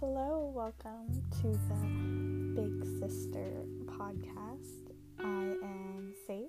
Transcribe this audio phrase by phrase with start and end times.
[0.00, 4.94] hello, welcome to the Big Sister podcast.
[5.18, 6.48] I am Sage,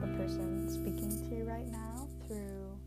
[0.00, 2.78] the person speaking to you right now through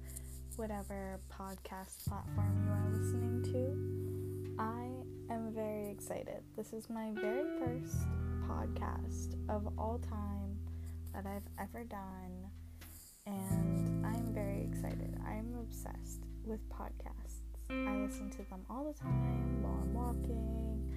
[0.55, 4.63] whatever podcast platform you are listening to.
[4.63, 6.43] I am very excited.
[6.55, 7.97] This is my very first
[8.47, 10.59] podcast of all time
[11.13, 12.49] that I've ever done,
[13.27, 15.19] and I'm very excited.
[15.27, 17.42] I'm obsessed with podcasts.
[17.69, 20.91] I listen to them all the time while I'm walking,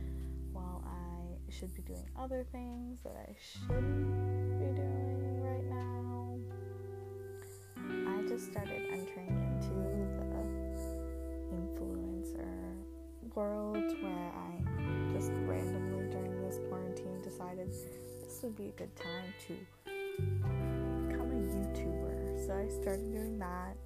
[0.53, 6.37] while I should be doing other things that I shouldn't be doing right now.
[8.09, 9.75] I just started entering into
[10.19, 10.27] the
[11.55, 12.77] influencer
[13.35, 19.33] world where I just randomly during this quarantine decided this would be a good time
[19.47, 19.57] to
[21.09, 22.47] become a YouTuber.
[22.47, 23.77] So I started doing that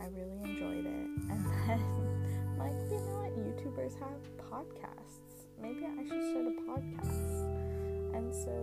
[0.00, 1.08] I really enjoyed it.
[1.30, 3.36] And then, like, you know what?
[3.36, 5.44] YouTubers have podcasts.
[5.60, 7.44] Maybe I should start a podcast.
[8.16, 8.54] And so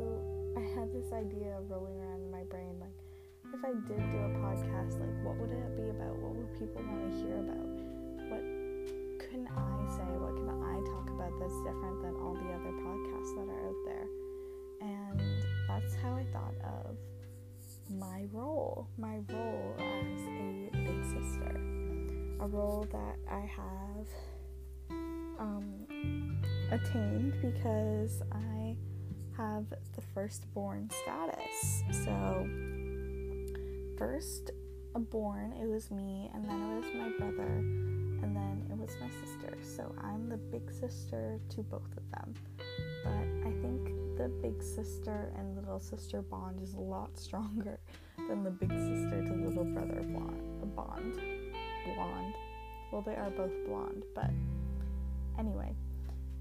[0.57, 2.97] I had this idea rolling around in my brain like,
[3.53, 6.17] if I did do a podcast, like, what would it be about?
[6.17, 7.69] What would people want to hear about?
[8.33, 8.43] What
[9.21, 10.09] can I say?
[10.17, 13.81] What can I talk about that's different than all the other podcasts that are out
[13.85, 14.07] there?
[14.81, 15.21] And
[15.67, 16.97] that's how I thought of
[17.89, 21.61] my role, my role as a big sister,
[22.39, 24.07] a role that I have
[25.39, 26.37] um,
[26.71, 28.75] attained because I
[29.37, 31.83] have the firstborn status.
[32.05, 32.47] So,
[33.97, 34.51] first
[35.11, 37.51] born, it was me, and then it was my brother,
[38.23, 39.57] and then it was my sister.
[39.61, 42.33] So, I'm the big sister to both of them.
[43.03, 47.79] But I think the big sister and little sister bond is a lot stronger
[48.29, 50.75] than the big sister to little brother bond.
[50.75, 51.15] bond.
[51.85, 52.33] Blonde.
[52.91, 54.29] Well, they are both blonde, but
[55.37, 55.75] anyway.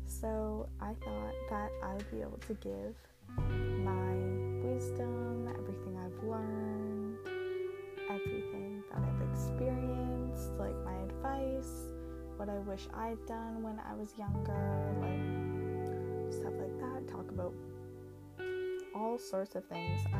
[0.06, 2.94] So I thought that I would be able to give
[3.36, 4.14] my
[4.62, 7.16] wisdom, everything I've learned,
[8.08, 11.88] everything that I've experienced, like my advice,
[12.36, 15.43] what I wish I'd done when I was younger, like
[17.06, 17.12] that.
[17.12, 17.54] Talk about
[18.94, 20.00] all sorts of things.
[20.12, 20.18] I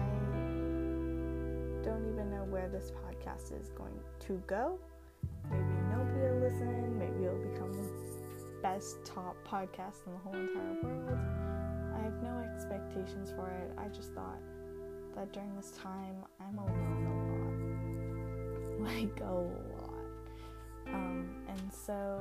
[1.85, 4.79] don't even know where this podcast is going to go.
[5.51, 6.99] Maybe nobody will listen.
[6.99, 7.89] Maybe it'll become the
[8.63, 11.19] best top podcast in the whole entire world.
[11.95, 13.73] I have no expectations for it.
[13.79, 14.41] I just thought
[15.15, 17.55] that during this time, I'm alone a lot.
[18.81, 20.05] Like a lot.
[20.89, 22.21] Um, and so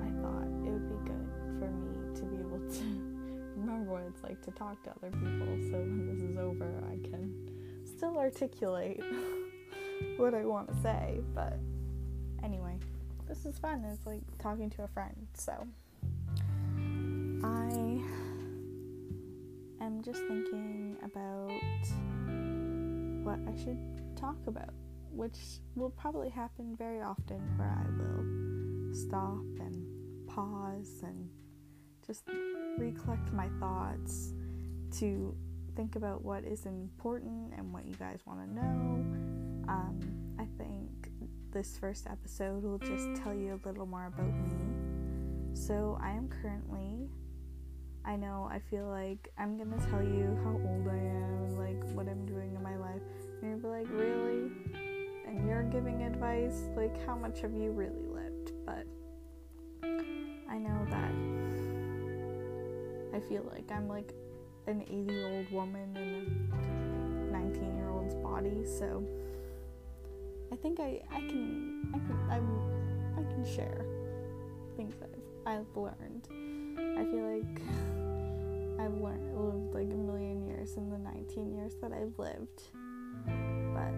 [0.00, 3.13] I thought it would be good for me to be able to
[3.56, 6.96] remember what it's like to talk to other people so when this is over I
[7.08, 7.50] can
[7.84, 9.02] still articulate
[10.16, 11.58] what I want to say but
[12.42, 12.78] anyway
[13.28, 15.66] this is fun it's like talking to a friend so.
[17.42, 18.00] I
[19.84, 21.50] am just thinking about
[23.22, 23.78] what I should
[24.16, 24.72] talk about
[25.10, 25.38] which
[25.74, 29.86] will probably happen very often where I will stop and
[30.26, 31.28] pause and
[32.06, 32.24] just
[32.78, 34.32] recollect my thoughts
[34.98, 35.34] to
[35.76, 39.04] think about what is important and what you guys want to know.
[39.68, 40.00] Um,
[40.38, 40.90] I think
[41.52, 45.54] this first episode will just tell you a little more about me.
[45.54, 47.08] So, I am currently,
[48.04, 52.08] I know I feel like I'm gonna tell you how old I am like what
[52.08, 53.02] I'm doing in my life.
[53.40, 54.50] And you'll be like, really?
[55.26, 56.64] And you're giving advice?
[56.76, 58.52] Like, how much have you really lived?
[58.66, 58.86] But
[60.50, 61.33] I know that
[63.14, 64.12] I feel like I'm like
[64.66, 69.06] an 80 year old woman in a 19 year old's body, so
[70.52, 73.86] I think I, I can I can I'm, I can share
[74.76, 75.08] things I've
[75.46, 76.28] I've learned.
[76.98, 77.60] I feel like
[78.80, 82.62] I've learned lived like a million years in the 19 years that I've lived.
[83.26, 83.94] But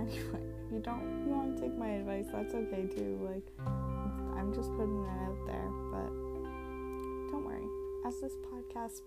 [0.00, 3.20] anyway, if you don't want to take my advice, that's okay too.
[3.22, 3.46] Like
[4.36, 6.23] I'm just putting it out there, but
[8.04, 9.00] as this podcast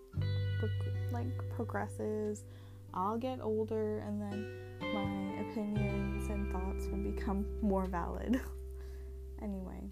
[1.12, 2.44] like progresses,
[2.94, 4.48] I'll get older and then
[4.80, 8.42] my opinions and thoughts will become more valid.
[9.42, 9.84] anyway,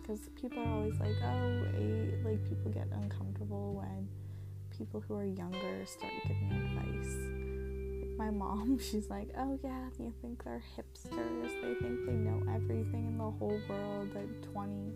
[0.00, 1.62] because people are always like, oh,
[2.24, 4.08] like people get uncomfortable when
[4.76, 8.08] people who are younger start giving advice.
[8.08, 11.50] Like my mom, she's like, oh yeah, you think they're hipsters?
[11.62, 14.92] They think they know everything in the whole world at 20,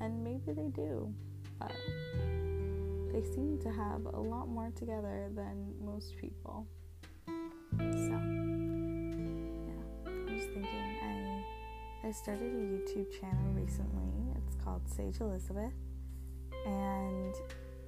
[0.00, 1.12] and maybe they do,
[1.58, 1.72] but
[3.14, 6.66] they seem to have a lot more together than most people.
[7.78, 8.18] So, yeah,
[10.06, 10.98] I'm just thinking.
[11.02, 14.34] I I started a YouTube channel recently.
[14.36, 15.72] It's called Sage Elizabeth,
[16.66, 17.34] And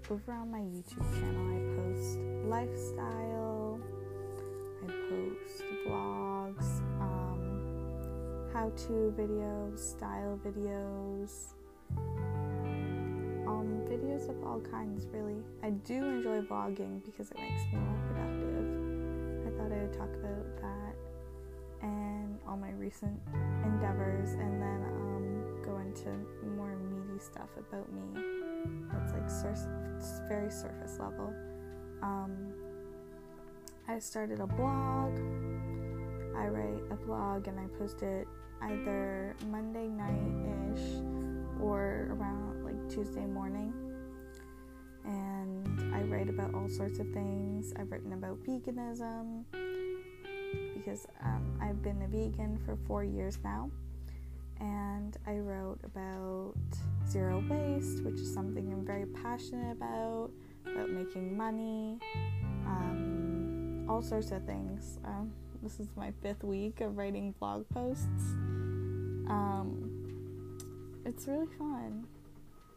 [0.08, 3.81] over on my YouTube channel, I post lifestyle,
[4.82, 11.55] I post vlogs, um, how to videos, style videos,
[14.24, 15.42] of all kinds, really.
[15.62, 19.46] I do enjoy vlogging because it makes me more productive.
[19.46, 20.96] I thought I would talk about that
[21.82, 23.20] and all my recent
[23.64, 26.08] endeavors, and then um, go into
[26.56, 28.22] more meaty stuff about me.
[28.92, 31.32] That's like sur- very surface level.
[32.02, 32.52] Um,
[33.88, 35.19] I started a blog.
[36.36, 38.26] I write a blog and I post it
[38.62, 41.00] either Monday night ish
[41.60, 43.72] or around like Tuesday morning.
[46.08, 47.73] Write about all sorts of things.
[47.76, 49.44] I've written about veganism
[50.75, 53.70] because um, I've been a vegan for four years now.
[54.61, 56.55] And I wrote about
[57.08, 60.31] zero waste, which is something I'm very passionate about,
[60.64, 61.99] about making money,
[62.67, 64.99] um, all sorts of things.
[65.05, 65.32] Um,
[65.62, 68.35] this is my fifth week of writing blog posts.
[69.29, 69.91] Um,
[71.05, 72.06] it's really fun.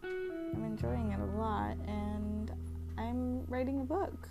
[0.03, 2.38] I'm enjoying it a lot, and
[2.99, 4.27] I'm writing a book.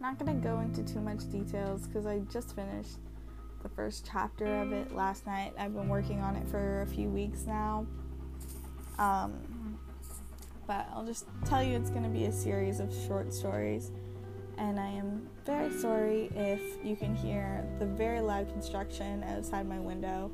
[0.00, 2.98] Not gonna go into too much details because I just finished
[3.62, 5.52] the first chapter of it last night.
[5.58, 7.86] I've been working on it for a few weeks now.
[8.98, 9.78] Um,
[10.66, 13.90] but I'll just tell you it's gonna be a series of short stories.
[14.56, 19.78] And I am very sorry if you can hear the very loud construction outside my
[19.78, 20.30] window.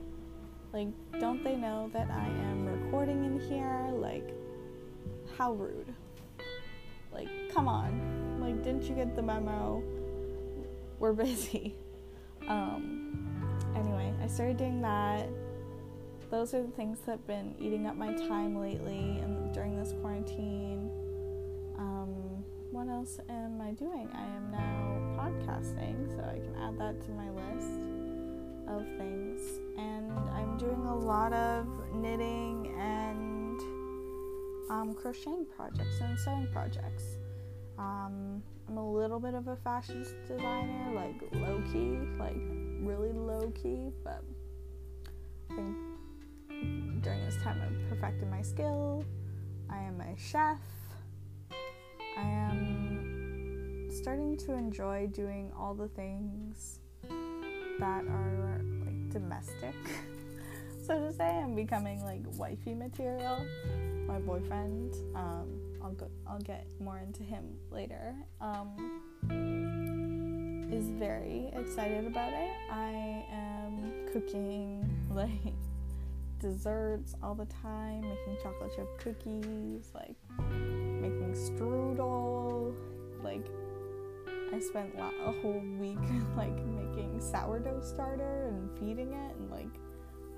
[0.72, 3.88] Like, don't they know that I am recording in here?
[3.92, 4.34] Like,
[5.36, 5.94] how rude.
[7.14, 8.40] Like, come on.
[8.40, 9.82] Like, didn't you get the memo?
[10.98, 11.76] We're busy.
[12.48, 13.16] Um,
[13.74, 15.28] anyway, I started doing that.
[16.30, 19.94] Those are the things that have been eating up my time lately and during this
[20.00, 20.90] quarantine.
[21.78, 24.08] Um, what else am I doing?
[24.12, 27.80] I am now podcasting, so I can add that to my list
[28.66, 29.40] of things.
[29.78, 33.33] And I'm doing a lot of knitting and
[34.70, 37.16] um, crocheting projects and sewing projects.
[37.78, 42.36] Um, I'm a little bit of a fashion designer, like low key, like
[42.80, 44.22] really low key, but
[45.50, 45.76] I think
[47.02, 49.04] during this time I've perfected my skill.
[49.70, 50.58] I am a chef.
[52.16, 56.78] I am starting to enjoy doing all the things
[57.78, 59.74] that are like domestic.
[60.86, 63.44] so to say, I'm becoming like wifey material.
[64.14, 65.48] My boyfriend, um,
[65.82, 68.14] I'll go, I'll get more into him later.
[68.40, 69.02] Um,
[70.72, 72.52] is very excited about it.
[72.70, 75.52] I am cooking like
[76.38, 80.14] desserts all the time, making chocolate chip cookies, like
[80.48, 82.72] making strudel,
[83.24, 83.48] like
[84.52, 85.98] I spent a whole week
[86.36, 89.74] like making sourdough starter and feeding it and like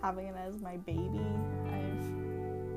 [0.01, 1.21] having it as my baby.
[1.67, 2.26] I've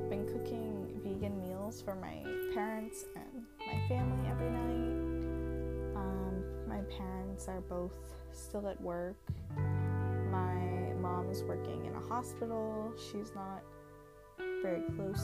[0.10, 2.24] been cooking vegan meals for my
[2.54, 5.96] parents and my family every night.
[5.96, 7.94] Um, my parents are both
[8.32, 9.18] still at work.
[10.32, 12.92] My mom is working in a hospital.
[12.98, 13.62] She's not
[14.64, 15.22] very close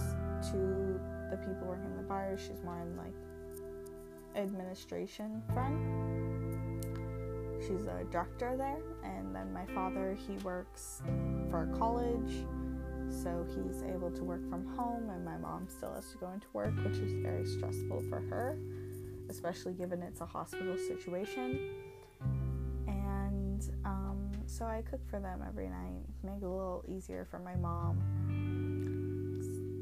[0.51, 0.99] to
[1.31, 2.39] the people working in the bars.
[2.39, 3.15] She's more in like
[4.35, 5.81] administration front.
[7.59, 11.01] She's a doctor there, and then my father he works
[11.49, 12.45] for college,
[13.09, 16.47] so he's able to work from home, and my mom still has to go into
[16.53, 18.57] work, which is very stressful for her,
[19.29, 21.71] especially given it's a hospital situation.
[22.87, 27.25] And um, so I cook for them every night, to make it a little easier
[27.29, 28.01] for my mom.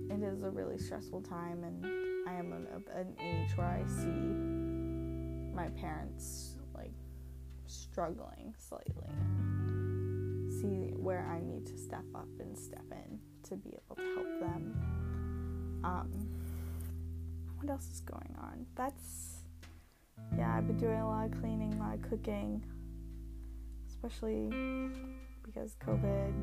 [0.10, 1.86] It is a really stressful time, and
[2.28, 4.34] I am at an age where I see
[5.56, 6.94] my parents like
[7.68, 9.10] struggling slightly
[10.64, 14.40] see where I need to step up and step in to be able to help
[14.40, 15.82] them.
[15.84, 16.10] Um,
[17.58, 18.66] what else is going on?
[18.76, 19.44] That's
[20.38, 22.64] yeah, I've been doing a lot of cleaning, a lot of cooking,
[23.90, 24.50] especially
[25.44, 26.34] because COVID.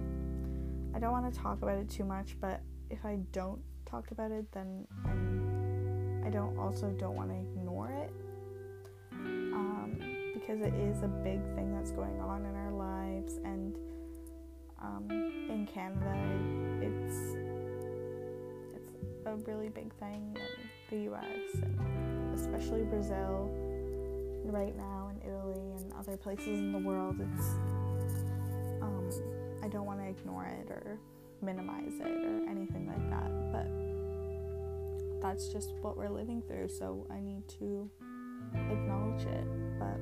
[0.94, 2.60] I don't want to talk about it too much, but
[2.90, 7.90] if I don't talk about it, then I'm, I don't also don't want to ignore
[7.90, 8.12] it
[9.12, 9.96] um,
[10.34, 13.76] because it is a big thing that's going on in our lives, and
[14.82, 15.06] um,
[15.48, 16.14] in Canada,
[16.80, 17.36] it's
[18.74, 21.62] it's a really big thing in the U.S.
[21.62, 23.50] and especially Brazil
[24.44, 27.16] right now, and Italy and other places in the world.
[27.20, 27.48] It's
[28.82, 29.10] um,
[29.62, 30.98] I don't want to ignore it or
[31.42, 33.68] minimize it or anything like that, but
[35.20, 37.88] that's just what we're living through, so I need to
[38.54, 39.46] acknowledge it.
[39.78, 40.00] But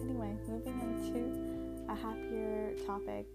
[0.00, 3.26] anyway, moving into a happier topic.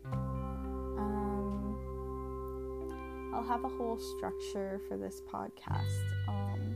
[1.00, 1.80] Um,
[3.34, 6.04] I'll have a whole structure for this podcast.
[6.28, 6.76] Um,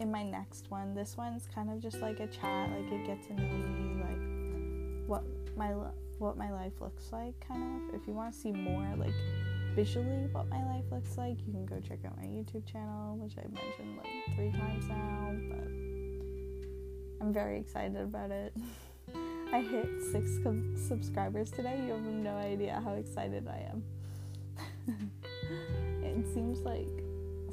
[0.00, 3.22] in my next one, this one's kind of just like a chat, like a get
[3.28, 5.24] to know me, like what
[5.56, 5.72] my
[6.18, 7.94] what my life looks like, kind of.
[7.94, 9.14] If you want to see more, like
[9.74, 13.34] visually what my life looks like, you can go check out my YouTube channel, which
[13.38, 15.68] I've mentioned like three times now, but
[17.20, 18.52] I'm very excited about it.
[19.52, 21.80] I hit six com- subscribers today.
[21.84, 23.82] You have no idea how excited I am.
[26.02, 26.88] it seems like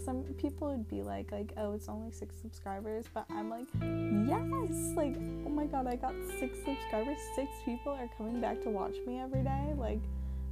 [0.03, 4.93] some people would be like like oh it's only six subscribers but i'm like yes!
[4.95, 7.17] Like oh my god i got six subscribers.
[7.35, 9.73] Six people are coming back to watch me every day?
[9.77, 10.01] Like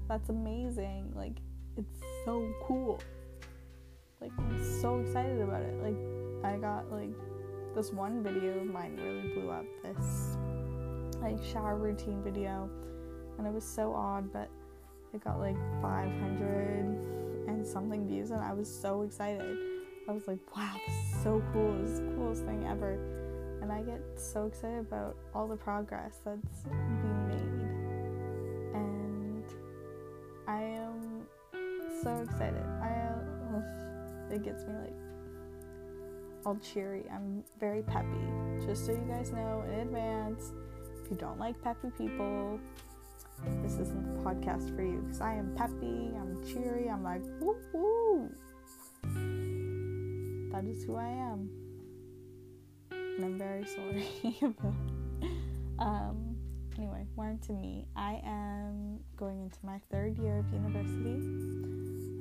[0.07, 1.11] that's amazing.
[1.15, 1.37] Like
[1.77, 2.99] it's so cool.
[4.21, 5.75] Like i'm so excited about it.
[5.83, 7.11] Like i got like
[7.75, 10.37] this one video of mine really blew up this
[11.23, 12.69] like shower routine video
[13.37, 14.49] and it was so odd but
[15.13, 19.57] it got like 500 and something views and I was so excited.
[20.07, 21.77] I was like, wow, this is so cool.
[21.81, 22.99] This is the coolest thing ever.
[23.61, 28.75] And I get so excited about all the progress that's being made.
[28.75, 29.45] And
[30.47, 31.25] I am
[32.01, 32.65] so excited.
[32.81, 32.89] I
[33.55, 34.95] uh, it gets me like
[36.45, 37.05] all cheery.
[37.13, 38.07] I'm very peppy.
[38.65, 40.51] Just so you guys know in advance,
[41.03, 42.59] if you don't like peppy people,
[43.61, 47.57] this isn't the podcast for you because I am peppy, I'm cheery, I'm like, woo
[47.73, 48.29] woo.
[50.51, 51.49] That is who I am.
[52.91, 54.07] And I'm very sorry
[54.41, 54.73] about
[55.79, 56.35] um
[56.77, 57.85] anyway, more into me.
[57.95, 61.19] I am going into my third year of university.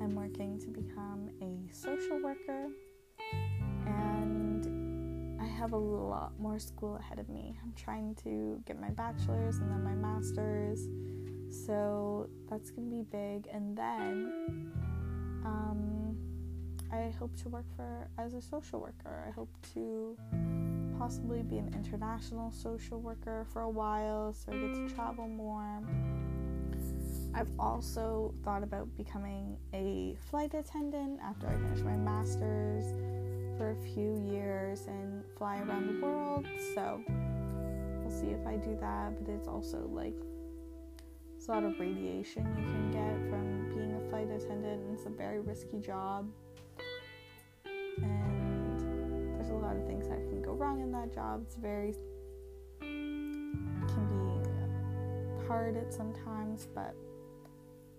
[0.01, 2.67] I'm working to become a social worker
[5.63, 7.57] have a lot more school ahead of me.
[7.63, 10.89] I'm trying to get my bachelor's and then my master's
[11.65, 13.47] so that's gonna be big.
[13.49, 14.73] And then
[15.45, 16.17] um,
[16.91, 19.23] I hope to work for as a social worker.
[19.25, 20.17] I hope to
[20.99, 25.81] possibly be an international social worker for a while so I get to travel more.
[27.33, 32.91] I've also thought about becoming a flight attendant after I finish my master's
[33.63, 36.45] for a few years and fly around the world.
[36.75, 40.17] So we'll see if I do that, but it's also like
[41.31, 45.05] there's a lot of radiation you can get from being a flight attendant, and it's
[45.05, 46.29] a very risky job.
[47.65, 51.43] And there's a lot of things that can go wrong in that job.
[51.45, 51.93] It's very
[52.81, 56.95] can be hard at sometimes, but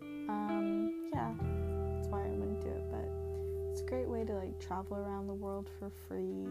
[0.02, 1.33] um, yeah,
[1.94, 2.93] that's why I wouldn't do it.
[3.86, 6.46] Great way to like travel around the world for free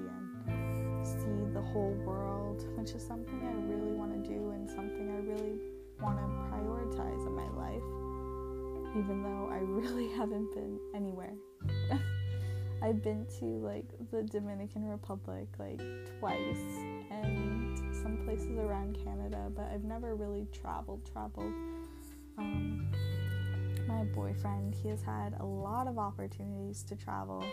[0.48, 5.10] and see the whole world, which is something I really want to do and something
[5.10, 5.60] I really
[6.00, 7.84] want to prioritize in my life,
[8.98, 11.34] even though I really haven't been anywhere.
[12.84, 15.82] I've been to like the Dominican Republic like
[16.20, 16.58] twice
[17.10, 21.54] and some places around Canada, but I've never really traveled, traveled.
[22.38, 22.88] Um,
[23.88, 27.44] my boyfriend, he has had a lot of opportunities to travel,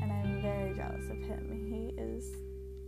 [0.00, 1.66] and I'm very jealous of him.
[1.70, 2.30] He is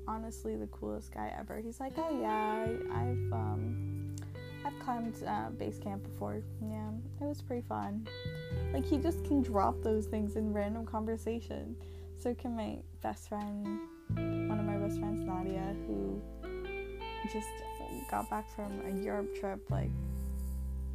[0.06, 1.60] honestly the coolest guy ever.
[1.60, 4.16] He's like, oh yeah, I, have um,
[4.64, 6.42] I've climbed uh, base camp before.
[6.62, 8.06] Yeah, it was pretty fun.
[8.72, 11.76] Like he just can drop those things in random conversation.
[12.18, 13.80] So can my best friend,
[14.14, 16.20] one of my best friends, Nadia, who
[17.32, 17.48] just
[18.10, 19.90] got back from a Europe trip, like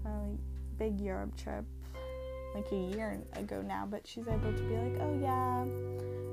[0.06, 0.10] a
[0.78, 1.66] big Europe trip,
[2.54, 3.88] like a year ago now.
[3.90, 5.66] But she's able to be like, oh yeah,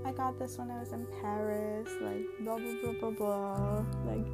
[0.08, 4.26] I got this when I was in Paris, like blah blah blah blah blah, like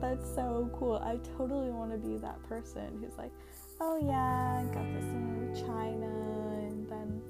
[0.00, 0.96] that's so cool.
[0.96, 3.32] I totally want to be that person who's like,
[3.80, 7.22] oh yeah, I got this in China and then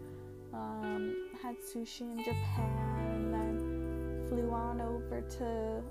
[0.52, 5.82] um, had sushi in Japan and then flew on over to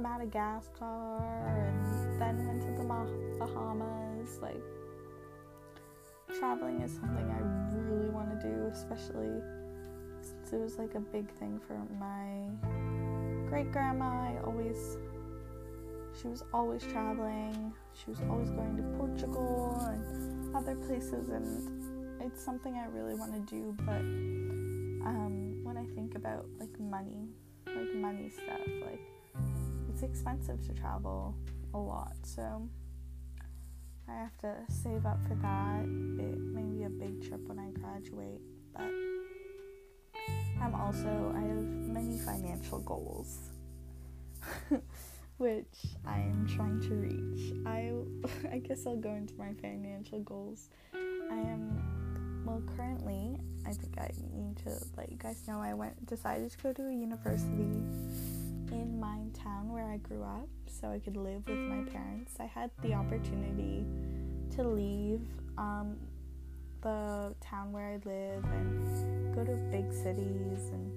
[0.00, 1.18] Madagascar
[1.56, 2.88] and then went to the
[3.38, 4.38] Bahamas.
[4.40, 4.62] Like,
[6.38, 7.40] traveling is something I
[7.74, 9.40] really want to do, especially
[10.20, 12.48] since it was like a big thing for my
[13.48, 14.06] great grandma.
[14.06, 14.98] I always
[16.20, 17.72] she was always traveling.
[17.94, 23.32] She was always going to Portugal and other places, and it's something I really want
[23.34, 23.76] to do.
[23.84, 24.00] But
[25.06, 27.28] um, when I think about like money,
[27.66, 29.00] like money stuff, like
[29.88, 31.34] it's expensive to travel
[31.74, 32.16] a lot.
[32.22, 32.68] So
[34.10, 35.82] I have to save up for that.
[35.82, 38.40] It may be a big trip when I graduate,
[38.74, 38.90] but
[40.62, 43.50] I'm also, I have many financial goals,
[45.36, 47.54] which I am trying to reach.
[47.66, 47.92] I,
[48.54, 50.70] I guess I'll go into my financial goals.
[50.94, 56.06] I am, well, currently, I think I need to let you guys know I went,
[56.06, 57.82] decided to go to a university
[58.72, 62.36] in my town where I grew up so I could live with my parents.
[62.40, 63.84] I had the opportunity
[64.56, 65.22] to leave
[65.56, 65.96] um,
[66.82, 70.92] the town where I live and go to big cities and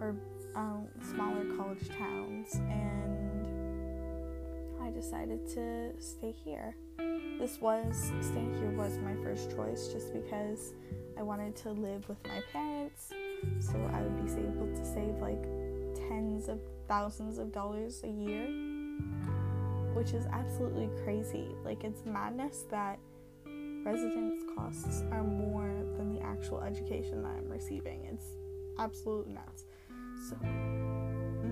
[0.00, 0.14] or
[0.54, 3.46] um, smaller college towns, and
[4.82, 6.76] I decided to stay here.
[7.38, 10.72] This was staying here was my first choice, just because
[11.18, 13.12] I wanted to live with my parents,
[13.60, 15.42] so I would be able to save like
[16.08, 18.46] tens of thousands of dollars a year,
[19.94, 21.48] which is absolutely crazy.
[21.64, 22.98] Like it's madness that
[23.84, 28.04] residence costs are more than the actual education that I'm receiving.
[28.10, 28.26] It's
[28.78, 29.64] absolute nuts.
[30.28, 30.36] So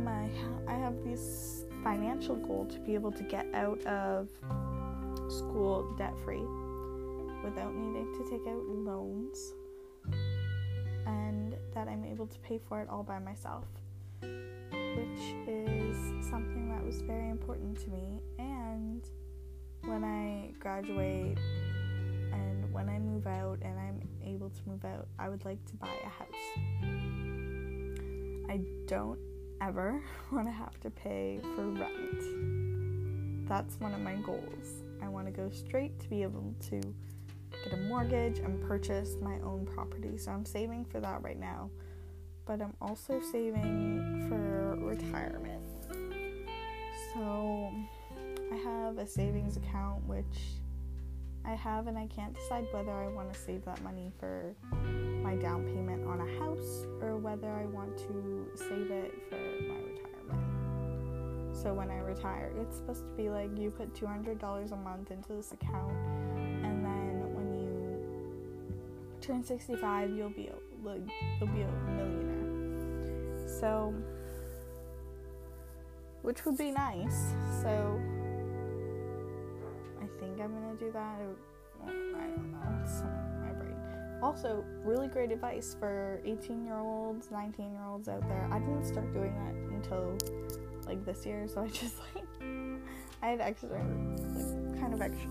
[0.05, 0.29] my
[0.67, 4.29] I have this financial goal to be able to get out of
[5.29, 6.45] school debt free
[7.45, 9.53] without needing to take out loans
[11.07, 13.65] and that I'm able to pay for it all by myself
[14.97, 15.97] which is
[16.29, 19.09] something that was very important to me and
[19.85, 21.39] when I graduate
[22.33, 25.77] and when I move out and I'm able to move out, I would like to
[25.77, 26.29] buy a house.
[28.49, 29.19] I don't
[29.61, 33.49] ever want to have to pay for rent.
[33.49, 34.83] That's one of my goals.
[35.03, 36.81] I want to go straight to be able to
[37.65, 40.19] get a mortgage and purchase my own property.
[40.19, 41.71] So I'm saving for that right now.
[42.47, 45.65] But I'm also saving for retirement.
[47.13, 47.73] So
[48.53, 50.25] I have a savings account which
[51.45, 54.55] I have, and I can't decide whether I want to save that money for
[55.23, 59.77] my down payment on a house or whether I want to save it for my
[59.77, 61.57] retirement.
[61.57, 65.33] So when I retire, it's supposed to be like you put $200 a month into
[65.35, 65.93] this account,
[66.37, 70.55] and then when you turn 65, you'll be a,
[70.87, 71.01] like,
[71.41, 72.36] you'll be a millionaire.
[73.61, 73.95] So,
[76.23, 77.33] which would be nice.
[77.63, 78.01] So
[80.01, 81.17] I think I'm gonna do that.
[81.85, 82.81] I don't know.
[82.83, 83.03] It's
[83.41, 84.19] my brain.
[84.23, 88.49] Also, really great advice for 18 year olds, 19 year olds out there.
[88.51, 90.17] I didn't start doing that until
[90.87, 92.25] like this year, so I just like
[93.23, 93.85] I had extra,
[94.97, 95.29] of extra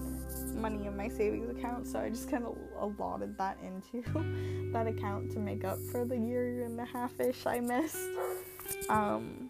[0.54, 4.04] money in my savings account, so I just kind of allotted that into
[4.74, 7.98] that account to make up for the year and a half ish I missed.
[8.90, 9.50] Um,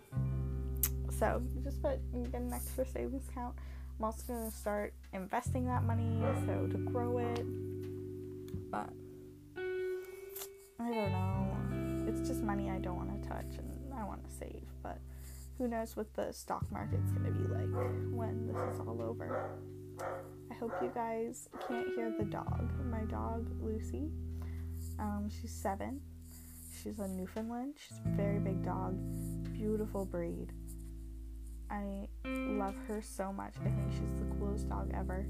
[1.20, 3.56] so just put an extra savings account.
[3.98, 7.46] I'm also gonna start investing that money so to grow it.
[8.72, 8.90] But
[10.80, 12.08] I don't know.
[12.08, 14.64] It's just money I don't want to touch and I want to save.
[14.84, 15.00] But
[15.58, 17.70] who knows what the stock market's gonna be like
[18.12, 19.50] when this is all over.
[20.02, 22.70] I hope you guys can't hear the dog.
[22.90, 24.10] My dog Lucy.
[25.00, 26.02] Um, she's seven.
[26.82, 27.76] She's a Newfoundland.
[27.78, 28.96] She's a very big dog.
[29.54, 30.52] Beautiful breed.
[31.70, 33.56] I love her so much.
[33.60, 35.26] I think she's the coolest dog ever.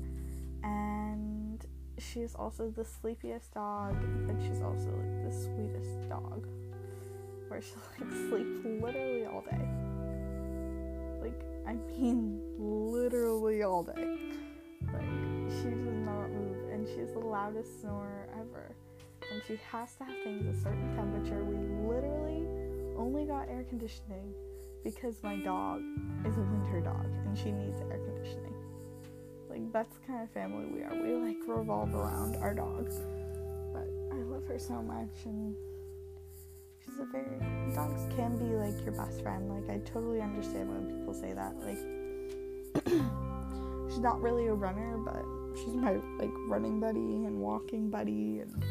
[0.63, 1.65] And
[1.97, 3.95] she's also the sleepiest dog,
[4.27, 6.47] but she's also like the sweetest dog.
[7.47, 9.67] Where she'll like sleeps literally all day.
[11.21, 14.17] Like I mean literally all day.
[15.61, 18.75] She does not move and she's the loudest snorer ever.
[19.31, 21.43] And she has to have things a certain temperature.
[21.43, 21.55] We
[21.87, 22.45] literally
[22.97, 24.33] only got air conditioning
[24.83, 25.81] because my dog
[26.25, 28.53] is a winter dog and she needs air conditioning.
[29.49, 30.93] Like that's the kind of family we are.
[30.93, 32.99] We like revolve around our dogs.
[33.73, 35.55] But I love her so much and
[36.83, 39.49] she's a very dogs can be like your best friend.
[39.49, 41.55] Like I totally understand when people say that.
[41.59, 41.79] Like
[43.89, 45.23] she's not really a runner, but
[45.55, 48.63] she's my like running buddy and walking buddy and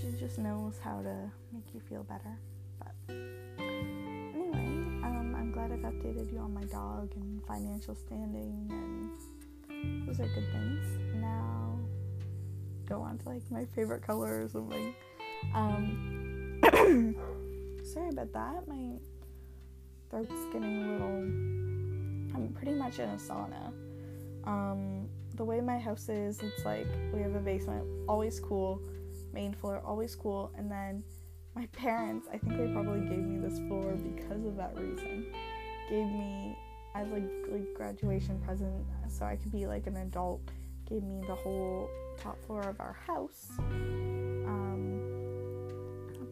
[0.00, 2.38] she just knows how to make you feel better.
[2.78, 3.14] But
[3.58, 4.66] anyway,
[5.04, 10.26] um, I'm glad I've updated you on my dog and financial standing, and those are
[10.28, 10.84] good things.
[11.14, 11.78] Now,
[12.88, 14.94] go on to like my favorite color or something.
[15.54, 16.60] Um,
[17.84, 18.66] sorry about that.
[18.66, 18.98] My
[20.10, 21.22] throat's getting a little.
[22.34, 23.72] I'm pretty much in a sauna.
[24.44, 25.01] Um,
[25.36, 28.80] the way my house is, it's like we have a basement, always cool,
[29.32, 31.02] main floor, always cool, and then
[31.54, 35.26] my parents, I think they probably gave me this floor because of that reason
[35.90, 36.56] gave me
[36.94, 40.40] as like like graduation present so I could be like an adult
[40.88, 45.00] gave me the whole top floor of our house um,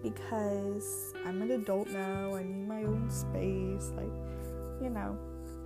[0.02, 2.34] because I'm an adult now.
[2.34, 3.92] I need my own space.
[3.96, 4.12] Like,
[4.82, 5.18] you know,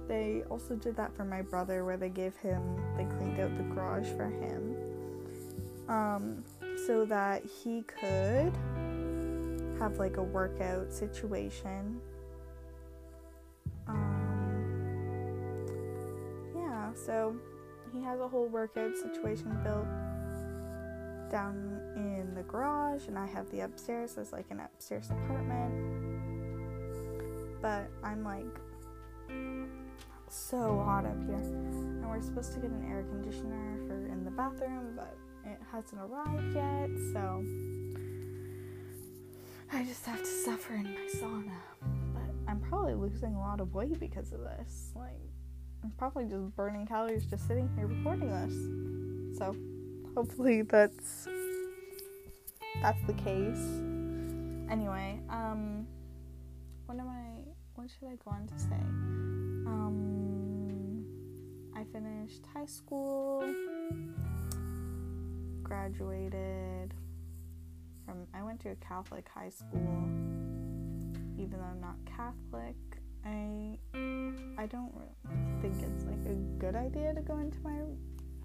[0.09, 2.63] they also did that for my brother where they gave him,
[2.97, 4.77] they cleaned out the garage for him
[5.89, 6.45] um,
[6.87, 8.53] so that he could
[9.79, 12.01] have like a workout situation.
[13.87, 14.25] Um,
[16.57, 17.37] yeah, so
[17.93, 19.87] he has a whole workout situation built
[21.31, 25.75] down in the garage, and I have the upstairs as like an upstairs apartment.
[27.61, 28.45] But I'm like
[30.35, 34.31] so hot up here, and we're supposed to get an air conditioner for in the
[34.33, 37.45] bathroom, but it hasn't arrived yet, so
[39.73, 41.53] I just have to suffer in my sauna.
[42.13, 44.93] But I'm probably losing a lot of weight because of this.
[44.97, 45.21] Like,
[45.85, 49.39] I'm probably just burning calories just sitting here recording this.
[49.39, 49.55] So,
[50.17, 51.29] hopefully that's
[52.83, 53.81] that's the case.
[54.69, 55.87] Anyway, um
[56.87, 57.45] what am I
[57.77, 59.34] what should I go on to say?
[61.95, 63.49] Finished high school,
[65.63, 66.93] graduated
[68.05, 70.09] from I went to a Catholic high school.
[71.39, 72.75] Even though I'm not Catholic,
[73.25, 73.79] I
[74.61, 77.79] I don't really think it's like a good idea to go into my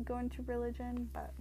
[0.06, 1.34] go into religion, but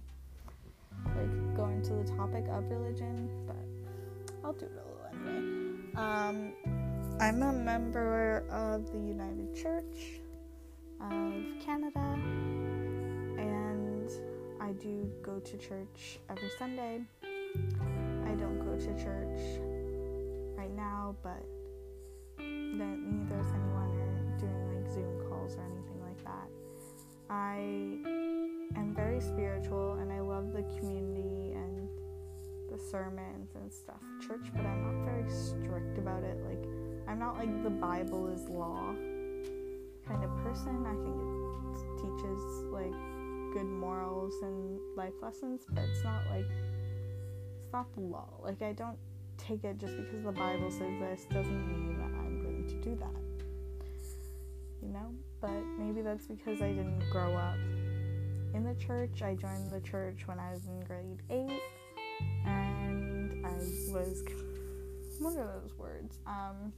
[1.15, 5.93] like go into the topic of religion, but I'll do it a little anyway.
[5.95, 6.53] Um,
[7.19, 10.21] I'm a member of the United Church
[11.01, 12.17] of Canada,
[13.37, 14.09] and
[14.59, 17.01] I do go to church every Sunday.
[17.55, 19.59] I don't go to church
[20.57, 21.43] right now, but
[22.37, 26.49] that neither is anyone or doing like Zoom calls or anything like that.
[27.29, 27.57] I
[28.77, 31.87] am very spiritual and I love the community and
[32.69, 36.37] the sermons and stuff church, but I'm not very strict about it.
[36.45, 36.63] Like
[37.07, 38.93] I'm not like the Bible is law
[40.09, 40.85] kind of person.
[40.85, 42.41] I think it teaches
[42.71, 42.91] like
[43.53, 46.45] good morals and life lessons, but it's not like
[47.63, 48.29] it's not the law.
[48.41, 48.97] Like I don't
[49.37, 52.95] take it just because the Bible says this doesn't mean that I'm going to do
[52.95, 53.45] that.
[54.81, 55.13] You know?
[55.39, 57.55] But maybe that's because I didn't grow up
[58.53, 59.21] in the church.
[59.21, 61.61] I joined the church when I was in grade 8
[62.45, 63.53] and I
[63.93, 64.23] was
[65.19, 66.17] what are those words?
[66.25, 66.73] Um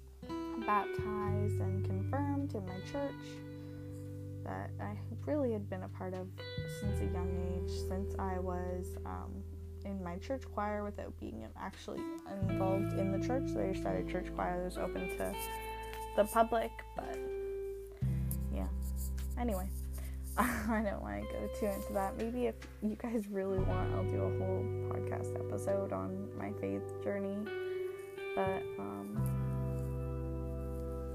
[0.65, 3.11] baptized and confirmed in my church
[4.43, 6.27] that I really had been a part of
[6.79, 9.31] since a young age, since I was um,
[9.85, 12.01] in my church choir without being actually
[12.49, 13.43] involved in the church.
[13.47, 15.35] They started church choir that was open to
[16.15, 17.17] the public, but
[18.53, 18.67] yeah.
[19.39, 19.67] Anyway,
[20.37, 22.17] I don't want to go too into that.
[22.17, 26.83] Maybe if you guys really want, I'll do a whole podcast episode on my faith
[27.03, 27.37] journey.
[28.35, 29.40] But um,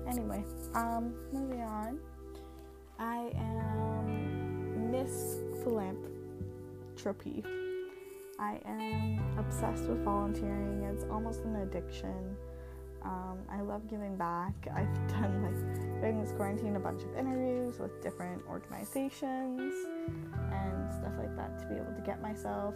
[0.08, 1.98] anyway, um, moving on.
[2.98, 7.44] I am Miss Philanthropy.
[8.38, 10.82] I am obsessed with volunteering.
[10.82, 12.36] It's almost an addiction.
[13.02, 14.54] Um, I love giving back.
[14.74, 19.74] I've done like during this quarantine a bunch of interviews with different organizations
[20.52, 22.74] and stuff like that to be able to get myself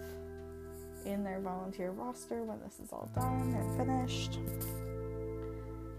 [1.04, 4.38] in their volunteer roster when this is all done and finished.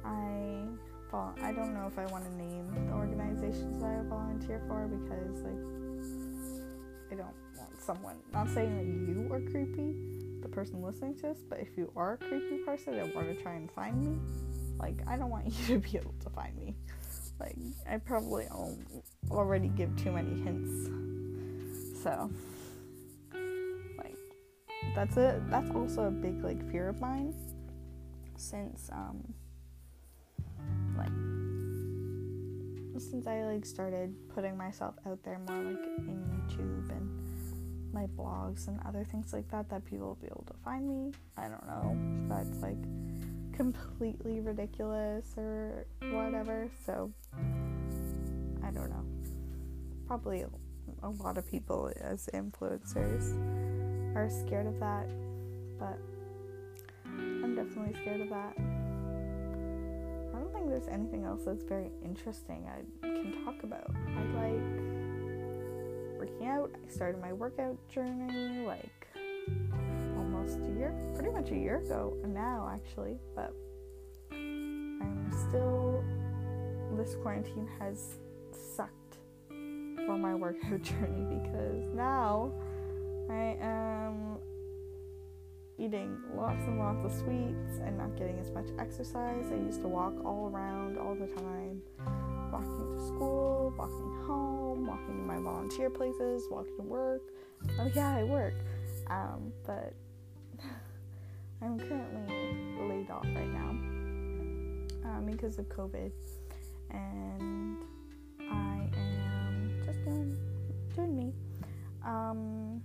[0.05, 0.65] I
[1.11, 4.87] well, I don't know if I want to name the organizations that I volunteer for
[4.87, 9.93] because like I don't want someone not saying that you are creepy,
[10.41, 13.35] the person listening to this, but if you are a creepy person and want to
[13.43, 14.17] try and find me,
[14.79, 16.75] like I don't want you to be able to find me.
[17.39, 17.57] Like
[17.89, 18.47] I probably
[19.29, 20.89] already give too many hints.
[22.03, 22.31] So
[23.97, 24.17] like
[24.95, 25.49] that's it.
[25.49, 27.35] that's also a big like fear of mine
[28.37, 29.33] since um
[31.01, 37.09] like since I like started putting myself out there more like in YouTube and
[37.93, 41.11] my blogs and other things like that that people will be able to find me.
[41.37, 42.81] I don't know if that's like
[43.53, 46.69] completely ridiculous or whatever.
[46.85, 47.11] So
[48.63, 49.05] I don't know.
[50.07, 50.45] Probably
[51.03, 53.35] a lot of people as influencers
[54.15, 55.07] are scared of that,
[55.79, 55.97] but
[57.05, 58.80] I'm definitely scared of that
[60.61, 63.89] think there's anything else that's very interesting I can talk about.
[63.95, 64.61] I like
[66.19, 66.69] working out.
[66.75, 69.07] I started my workout journey like
[70.17, 73.17] almost a year, pretty much a year ago now, actually.
[73.35, 73.53] But
[74.31, 76.03] I'm still,
[76.95, 78.19] this quarantine has
[78.75, 82.51] sucked for my workout journey because now
[83.31, 84.37] I am
[85.81, 89.45] eating lots and lots of sweets and not getting as much exercise.
[89.51, 91.81] I used to walk all around all the time,
[92.51, 97.21] walking to school, walking home, walking to my volunteer places, walking to work.
[97.79, 98.53] Oh, yeah, I work.
[99.07, 99.93] Um, but
[101.61, 103.69] I'm currently laid off right now
[105.09, 106.11] um, because of COVID,
[106.91, 107.77] and
[108.39, 110.37] I am just doing
[110.95, 111.33] doing me.
[112.05, 112.81] Um,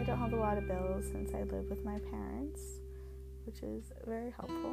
[0.00, 2.62] I don't have a lot of bills since I live with my parents,
[3.44, 4.70] which is very helpful.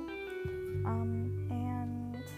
[0.86, 2.32] Um, and it's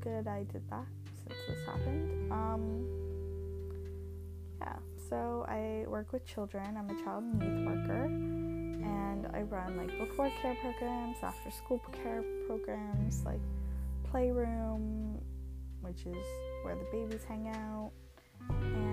[0.00, 0.86] good I did that
[1.28, 2.32] since this happened.
[2.32, 2.86] Um,
[4.62, 4.76] yeah,
[5.10, 6.64] so I work with children.
[6.78, 11.82] I'm a child and youth worker, and I run like before care programs, after school
[11.92, 13.40] care programs, like
[14.10, 15.20] playroom,
[15.82, 16.26] which is
[16.62, 17.92] where the babies hang out,
[18.48, 18.91] and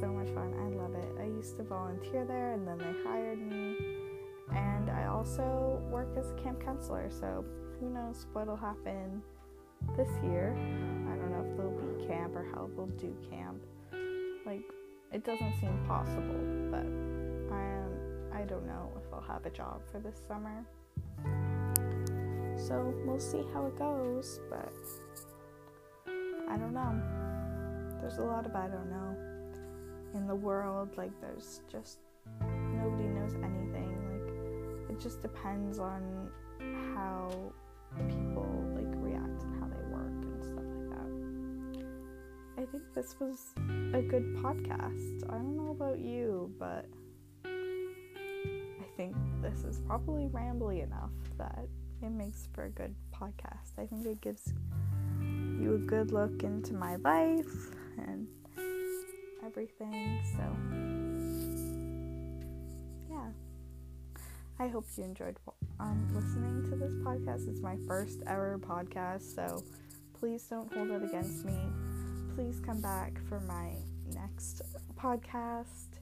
[0.00, 0.54] so much fun.
[0.58, 1.14] I love it.
[1.20, 3.76] I used to volunteer there, and then they hired me,
[4.54, 7.10] and I also work as a camp counselor.
[7.10, 7.44] So
[7.80, 9.22] who knows what'll happen
[9.96, 10.54] this year?
[11.10, 13.62] I don't know if there'll be camp or how they'll do camp.
[14.46, 14.62] Like
[15.12, 16.86] it doesn't seem possible, but
[17.54, 20.64] I am I don't know if I'll have a job for this summer.
[22.56, 24.72] So we'll see how it goes, but
[26.48, 27.00] I don't know.
[28.00, 29.33] There's a lot of I don't know
[30.14, 30.96] in the world.
[30.96, 31.98] Like there's just
[32.40, 33.90] nobody knows anything.
[34.10, 36.30] Like it just depends on
[36.94, 37.52] how
[38.08, 42.62] people like react and how they work and stuff like that.
[42.62, 43.54] I think this was
[43.94, 45.24] a good podcast.
[45.28, 46.86] I don't know about you, but
[47.44, 51.66] I think this is probably rambly enough that
[52.02, 53.78] it makes for a good podcast.
[53.78, 54.52] I think it gives
[55.20, 58.26] you a good look into my life and
[59.44, 60.20] everything.
[60.32, 60.44] So,
[63.10, 63.30] yeah.
[64.58, 65.36] I hope you enjoyed
[65.80, 67.48] um, listening to this podcast.
[67.48, 69.62] It's my first ever podcast, so
[70.18, 71.58] please don't hold it against me.
[72.34, 73.72] Please come back for my
[74.14, 74.62] next
[74.96, 75.98] podcast,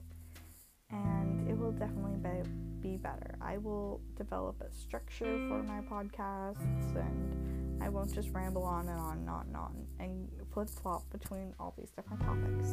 [0.89, 2.49] and it will definitely be
[2.83, 3.35] be better.
[3.41, 8.99] I will develop a structure for my podcasts and I won't just ramble on and
[8.99, 12.69] on and on and on and flip flop between all these different topics.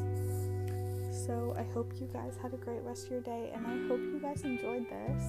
[1.27, 4.01] So I hope you guys had a great rest of your day and I hope
[4.01, 5.23] you guys enjoyed this.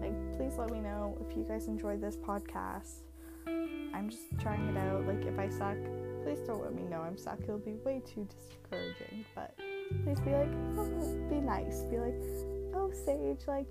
[0.00, 3.02] Like, please let me know if you guys enjoyed this podcast.
[3.46, 5.06] I'm just trying it out.
[5.06, 5.76] Like, if I suck,
[6.22, 7.38] please don't let me know I'm suck.
[7.42, 9.24] It'll be way too discouraging.
[9.34, 9.54] But
[10.02, 11.84] please be like, oh, be nice.
[11.84, 12.20] Be like,
[12.74, 13.66] oh, Sage, like,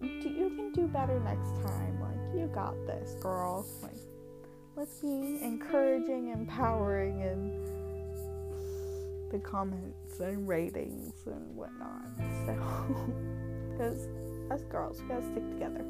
[0.00, 2.00] you can do better next time.
[2.00, 3.66] Like, you got this, girl.
[3.82, 3.92] Like,
[4.76, 7.50] let's be encouraging, empowering in
[9.30, 12.04] the comments and ratings and whatnot.
[12.46, 12.54] So,
[13.70, 14.08] because
[14.50, 15.84] us girls, we gotta stick together.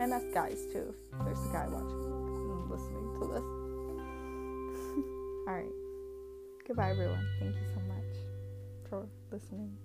[0.00, 0.92] And us guys, too.
[1.12, 3.44] If there's a guy watching and listening to this.
[5.48, 5.72] Alright.
[6.66, 7.24] Goodbye, everyone.
[7.38, 8.16] Thank you so much
[8.88, 9.76] for listening.